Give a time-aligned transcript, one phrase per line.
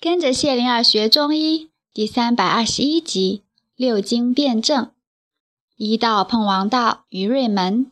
[0.00, 3.42] 跟着谢灵儿学中医第三百二十一集
[3.74, 4.92] 六经辩证。
[5.74, 7.90] 医道碰王道，于瑞门。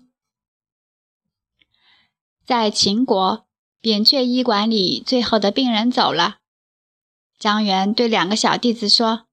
[2.44, 3.44] 在秦国，
[3.80, 6.36] 扁鹊医馆里最后的病人走了，
[7.40, 9.26] 张元对两个小弟子说：“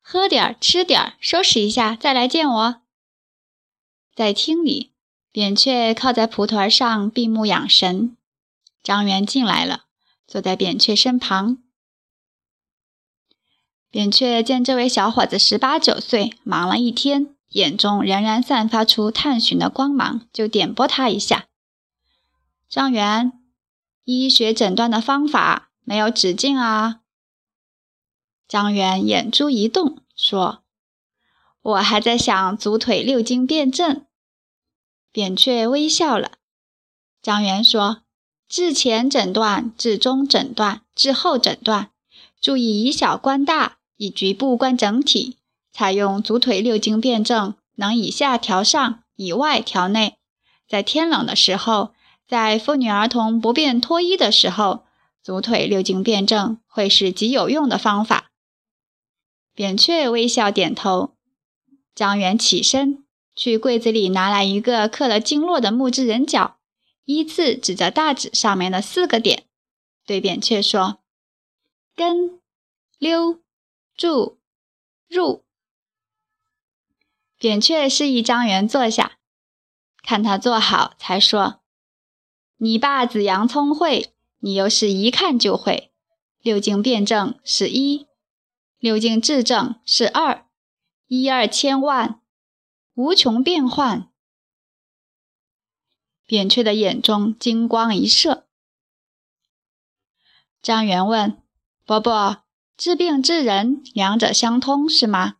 [0.00, 2.82] 喝点儿，吃点儿，收拾一下，再来见我。”
[4.16, 4.92] 在厅里，
[5.30, 8.16] 扁鹊靠在蒲团上闭目养神。
[8.82, 9.84] 张元进来了，
[10.26, 11.58] 坐在扁鹊身旁。
[13.92, 21.44] 扁鹊见这位小伙子十八九岁，忙了一天，眼中仍然散发出探寻的光芒，就点拨他一下。
[22.70, 23.34] 张元，
[24.04, 27.00] 医学诊断的方法没有止境啊。
[28.48, 30.62] 张元眼珠一动，说
[31.60, 34.06] ：“我还在想足腿六经辩证。”
[35.12, 36.38] 扁鹊微笑了。
[37.20, 38.04] 张元说
[38.48, 41.90] ：“治前诊断，治中诊断，治后诊断，
[42.40, 45.38] 注意以小观大。”以局部观整体，
[45.72, 50.18] 采用足腿六经辩证，能以下调上，以外调内。
[50.68, 51.92] 在天冷的时候，
[52.26, 54.84] 在妇女儿童不便脱衣的时候，
[55.22, 58.30] 足腿六经辩证会是极有用的方法。
[59.54, 61.14] 扁鹊微笑点头。
[61.94, 63.04] 张元起身
[63.36, 66.56] 去柜子里拿来一个刻了经络的木质人脚，
[67.04, 69.44] 依次指着大指上面的四个点，
[70.06, 71.00] 对扁鹊说
[71.94, 72.40] ：“根、
[72.98, 73.40] 溜。”
[74.02, 74.40] 住，
[75.06, 75.44] 入。
[77.38, 79.20] 扁鹊示意张元坐下，
[80.02, 81.60] 看他坐好，才说
[82.58, 85.92] ：“你爸子杨聪会，你又是一看就会。
[86.40, 88.08] 六经辩证是一，
[88.80, 90.48] 六经治证是二，
[91.06, 92.20] 一二千万，
[92.94, 94.10] 无穷变幻。”
[96.26, 98.48] 扁鹊的眼中金光一射。
[100.60, 101.40] 张元问
[101.86, 102.41] ：“伯伯。”
[102.82, 105.36] 治病治人，两者相通是吗？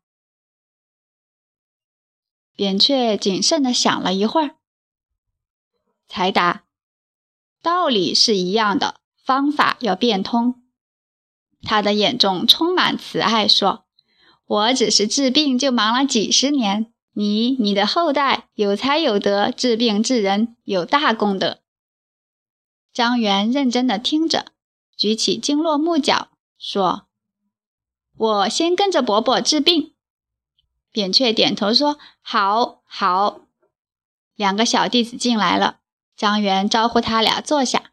[2.55, 4.55] 扁鹊谨慎地想了一会儿，
[6.07, 6.63] 才答
[7.61, 10.63] ：“道理是一样的，方法要变通。”
[11.67, 13.87] 他的眼中充满慈爱，说
[14.47, 21.59] ：“我只是治病就忙了几十年，你、你的后代有才有德，治病治人有大功德。”
[22.95, 24.53] 张元认真地听着，
[24.97, 27.09] 举起经络木角，说。
[28.17, 29.95] 我先跟着伯伯治病。
[30.91, 33.47] 扁鹊点头说：“好，好。”
[34.37, 35.81] 两个小弟子进来了，
[36.17, 37.93] 张元招呼他俩坐下。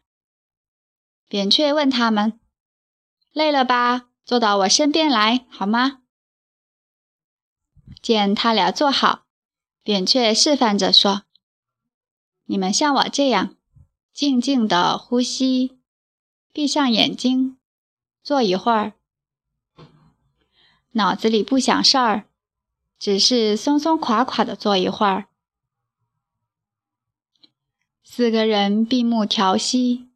[1.28, 2.38] 扁鹊问他们
[3.32, 4.08] ：“累了吧？
[4.24, 6.02] 坐到我身边来，好吗？”
[8.02, 9.26] 见他俩坐好，
[9.82, 11.22] 扁鹊示范着说
[12.46, 13.56] ：“你们像我这样，
[14.12, 15.80] 静静的呼吸，
[16.52, 17.58] 闭上眼睛，
[18.22, 18.94] 坐一会儿。”
[20.92, 22.24] 脑子里不想事儿，
[22.98, 25.26] 只是松松垮垮的坐一会儿。
[28.02, 30.08] 四个人闭目调息，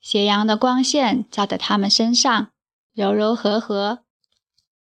[0.00, 2.52] 斜阳的光线照在他们身上，
[2.92, 4.04] 柔柔和和，